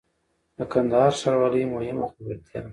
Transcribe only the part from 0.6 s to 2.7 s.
کندهار ښاروالۍ مهمه خبرتيا